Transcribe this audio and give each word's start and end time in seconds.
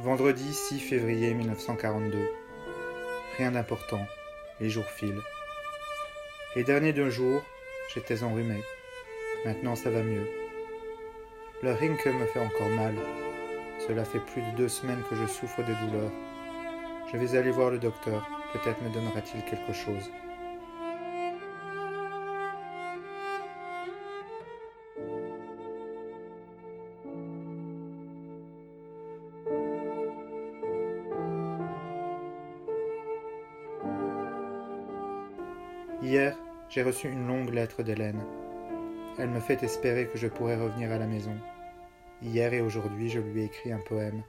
Vendredi 0.00 0.54
6 0.54 0.78
février 0.78 1.34
1942. 1.34 2.18
Rien 3.36 3.50
d'important, 3.50 4.06
les 4.60 4.70
jours 4.70 4.84
filent. 4.84 5.22
Les 6.54 6.62
derniers 6.62 6.92
deux 6.92 7.10
jours, 7.10 7.42
j'étais 7.92 8.22
enrhumé. 8.22 8.62
Maintenant 9.44 9.74
ça 9.74 9.90
va 9.90 10.04
mieux. 10.04 10.30
Le 11.64 11.72
rinque 11.72 12.06
me 12.06 12.26
fait 12.26 12.38
encore 12.38 12.68
mal. 12.68 12.94
Cela 13.88 14.04
fait 14.04 14.20
plus 14.20 14.42
de 14.42 14.56
deux 14.56 14.68
semaines 14.68 15.02
que 15.10 15.16
je 15.16 15.26
souffre 15.26 15.64
de 15.64 15.74
douleurs. 15.74 16.12
Je 17.12 17.18
vais 17.18 17.36
aller 17.36 17.50
voir 17.50 17.70
le 17.70 17.80
docteur, 17.80 18.24
peut-être 18.52 18.80
me 18.82 18.90
donnera-t-il 18.90 19.44
quelque 19.46 19.72
chose. 19.72 20.12
Hier, 36.08 36.34
j'ai 36.70 36.82
reçu 36.82 37.06
une 37.06 37.26
longue 37.26 37.52
lettre 37.52 37.82
d'Hélène. 37.82 38.22
Elle 39.18 39.28
me 39.28 39.40
fait 39.40 39.62
espérer 39.62 40.06
que 40.06 40.16
je 40.16 40.26
pourrai 40.26 40.56
revenir 40.56 40.90
à 40.90 40.96
la 40.96 41.06
maison. 41.06 41.36
Hier 42.22 42.54
et 42.54 42.62
aujourd'hui, 42.62 43.10
je 43.10 43.20
lui 43.20 43.42
ai 43.42 43.44
écrit 43.44 43.72
un 43.72 43.80
poème. 43.86 44.22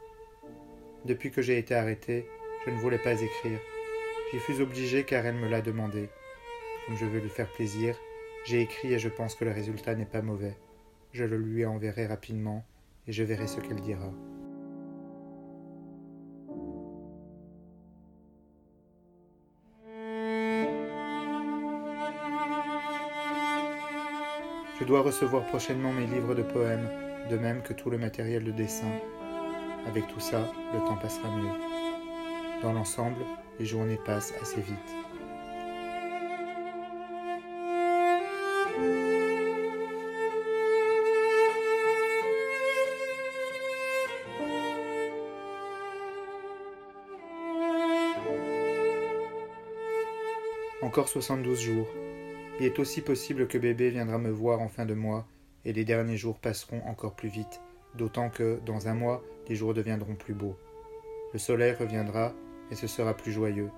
Depuis 1.06 1.32
que 1.32 1.42
j'ai 1.42 1.58
été 1.58 1.74
arrêté, 1.74 2.28
je 2.66 2.72
ne 2.72 2.80
voulais 2.80 2.98
pas 2.98 3.14
écrire. 3.14 3.60
J'y 4.30 4.40
fus 4.40 4.62
obligé 4.62 5.06
car 5.06 5.26
elle 5.26 5.36
me 5.38 5.48
l'a 5.48 5.62
demandé. 5.62 6.10
Comme 6.86 6.98
je 6.98 7.06
veux 7.06 7.22
lui 7.22 7.30
faire 7.30 7.50
plaisir, 7.54 7.96
j'ai 8.44 8.60
écrit 8.60 8.94
et 8.94 9.00
je 9.00 9.08
pense 9.08 9.36
que 9.36 9.46
le 9.46 9.52
résultat 9.52 9.96
n'est 9.96 10.04
pas 10.04 10.22
mauvais. 10.22 10.58
Je 11.14 11.24
le 11.24 11.38
lui 11.38 11.66
enverrai 11.66 12.08
rapidement 12.08 12.66
et 13.08 13.14
je 13.14 13.24
verrai 13.24 13.48
ce 13.48 13.62
qu'elle 13.62 13.80
dira. 13.80 14.12
Je 24.80 24.86
dois 24.86 25.02
recevoir 25.02 25.46
prochainement 25.46 25.92
mes 25.92 26.06
livres 26.06 26.34
de 26.36 26.42
poèmes, 26.42 26.90
de 27.30 27.38
même 27.38 27.62
que 27.62 27.74
tout 27.74 27.90
le 27.90 27.98
matériel 27.98 28.46
de 28.46 28.52
dessin. 28.52 28.88
Avec 29.86 30.08
tout 30.08 30.22
ça, 30.22 30.40
le 30.74 30.80
temps 30.80 30.96
passera 30.96 31.30
mieux. 31.36 32.62
Dans 32.62 32.72
l'ensemble, 32.72 33.22
les 33.60 33.66
journées 33.66 34.00
passent 34.06 34.34
assez 34.42 34.62
vite. 34.62 34.78
Encore 50.82 51.10
72 51.10 51.60
jours. 51.60 51.88
Il 52.60 52.66
est 52.66 52.78
aussi 52.78 53.00
possible 53.00 53.48
que 53.48 53.58
bébé 53.58 53.90
viendra 53.90 54.18
me 54.18 54.30
voir 54.30 54.60
en 54.60 54.68
fin 54.68 54.86
de 54.86 54.94
mois, 54.94 55.26
et 55.64 55.72
les 55.72 55.86
derniers 55.86 56.18
jours 56.18 56.40
passeront 56.40 56.82
encore 56.86 57.16
plus 57.16 57.30
vite, 57.30 57.62
d'autant 57.96 58.30
que, 58.30 58.60
dans 58.66 58.90
un 58.90 58.94
mois, 58.94 59.24
les 59.48 59.56
jours 59.56 59.74
deviendront 59.74 60.16
plus 60.16 60.34
beaux. 60.34 60.58
Le 61.32 61.40
soleil 61.40 61.72
reviendra, 61.72 62.34
et 62.70 62.76
ce 62.76 62.86
sera 62.86 63.14
plus 63.14 63.32
joyeux. 63.32 63.70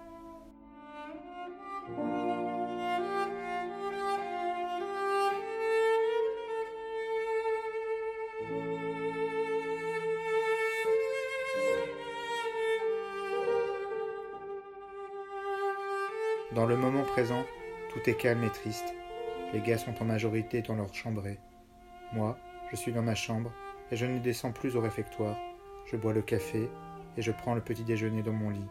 Dans 16.55 16.65
le 16.65 16.75
moment 16.75 17.03
présent, 17.03 17.45
tout 17.91 18.09
est 18.09 18.15
calme 18.15 18.43
et 18.43 18.49
triste. 18.49 18.93
Les 19.53 19.59
gars 19.59 19.77
sont 19.77 19.93
en 20.01 20.05
majorité 20.05 20.61
dans 20.61 20.75
leur 20.75 20.93
chambrée. 20.93 21.37
Moi, 22.13 22.37
je 22.71 22.77
suis 22.77 22.93
dans 22.93 23.01
ma 23.01 23.15
chambre 23.15 23.51
et 23.91 23.97
je 23.97 24.05
ne 24.05 24.19
descends 24.19 24.51
plus 24.51 24.75
au 24.75 24.81
réfectoire. 24.81 25.37
Je 25.85 25.97
bois 25.97 26.13
le 26.13 26.21
café 26.21 26.69
et 27.17 27.21
je 27.21 27.31
prends 27.31 27.53
le 27.53 27.61
petit 27.61 27.83
déjeuner 27.83 28.23
dans 28.23 28.31
mon 28.31 28.49
lit. 28.49 28.67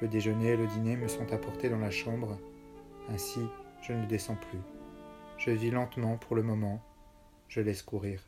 Le 0.00 0.06
déjeuner 0.06 0.50
et 0.50 0.56
le 0.56 0.68
dîner 0.68 0.96
me 0.96 1.08
sont 1.08 1.32
apportés 1.32 1.68
dans 1.68 1.78
la 1.78 1.90
chambre. 1.90 2.38
Ainsi, 3.10 3.40
je 3.82 3.92
ne 3.92 4.06
descends 4.06 4.36
plus. 4.36 4.60
Je 5.38 5.50
vis 5.50 5.70
lentement 5.70 6.16
pour 6.16 6.36
le 6.36 6.42
moment. 6.42 6.80
Je 7.48 7.60
laisse 7.60 7.82
courir. 7.82 8.24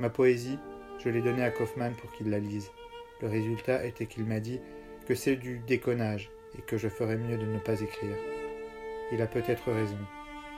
Ma 0.00 0.10
poésie, 0.10 0.60
je 1.00 1.08
l'ai 1.08 1.20
donnée 1.20 1.42
à 1.42 1.50
Kaufmann 1.50 1.92
pour 1.94 2.12
qu'il 2.12 2.30
la 2.30 2.38
lise. 2.38 2.70
Le 3.20 3.26
résultat 3.26 3.84
était 3.84 4.06
qu'il 4.06 4.24
m'a 4.24 4.38
dit 4.38 4.60
que 5.08 5.16
c'est 5.16 5.34
du 5.34 5.58
déconnage 5.58 6.30
et 6.56 6.62
que 6.62 6.76
je 6.76 6.88
ferais 6.88 7.16
mieux 7.16 7.36
de 7.36 7.46
ne 7.46 7.58
pas 7.58 7.80
écrire. 7.80 8.16
Il 9.10 9.20
a 9.20 9.26
peut-être 9.26 9.72
raison, 9.72 9.98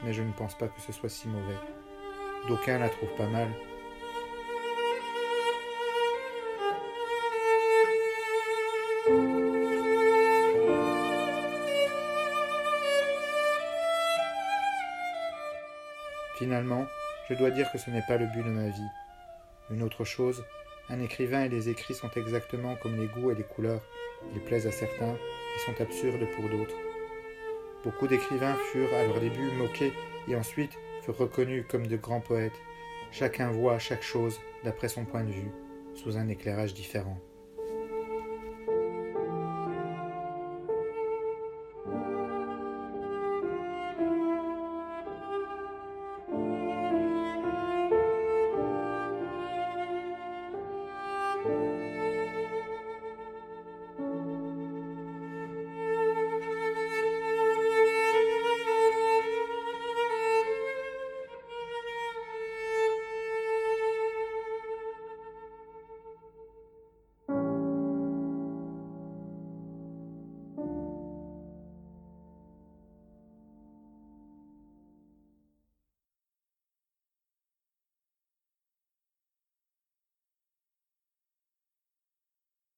mais 0.04 0.12
je 0.12 0.22
ne 0.22 0.32
pense 0.32 0.58
pas 0.58 0.68
que 0.68 0.80
ce 0.82 0.92
soit 0.92 1.08
si 1.08 1.26
mauvais. 1.28 1.56
D'aucuns 2.48 2.78
la 2.78 2.90
trouvent 2.90 3.16
pas 3.16 3.28
mal. 3.28 3.48
Finalement, 16.36 16.86
je 17.28 17.34
dois 17.34 17.50
dire 17.50 17.70
que 17.72 17.78
ce 17.78 17.90
n'est 17.90 18.04
pas 18.06 18.18
le 18.18 18.26
but 18.26 18.42
de 18.42 18.50
ma 18.50 18.68
vie. 18.68 18.99
Une 19.70 19.82
autre 19.82 20.04
chose, 20.04 20.44
un 20.88 21.00
écrivain 21.00 21.44
et 21.44 21.48
les 21.48 21.68
écrits 21.68 21.94
sont 21.94 22.10
exactement 22.16 22.74
comme 22.76 23.00
les 23.00 23.06
goûts 23.06 23.30
et 23.30 23.36
les 23.36 23.44
couleurs. 23.44 23.82
Ils 24.34 24.40
plaisent 24.40 24.66
à 24.66 24.72
certains 24.72 25.14
et 25.14 25.58
sont 25.64 25.80
absurdes 25.80 26.26
pour 26.34 26.48
d'autres. 26.48 26.76
Beaucoup 27.84 28.08
d'écrivains 28.08 28.56
furent 28.72 28.92
à 28.94 29.06
leur 29.06 29.20
début 29.20 29.50
moqués 29.52 29.92
et 30.28 30.34
ensuite 30.34 30.76
furent 31.02 31.16
reconnus 31.16 31.64
comme 31.68 31.86
de 31.86 31.96
grands 31.96 32.20
poètes. 32.20 32.60
Chacun 33.12 33.50
voit 33.50 33.78
chaque 33.78 34.02
chose 34.02 34.40
d'après 34.64 34.88
son 34.88 35.04
point 35.04 35.24
de 35.24 35.32
vue, 35.32 35.50
sous 35.94 36.16
un 36.16 36.28
éclairage 36.28 36.74
différent. 36.74 37.18